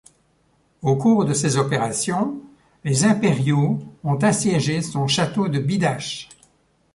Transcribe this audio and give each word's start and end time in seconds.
Au 0.81 0.95
cours 0.95 1.25
de 1.25 1.33
ces 1.35 1.57
opérations, 1.57 2.41
les 2.83 3.03
Impériaux 3.05 3.77
ont 4.03 4.17
assiégé 4.23 4.81
son 4.81 5.05
château 5.05 5.47
de 5.47 5.59
Bidache. 5.59 6.27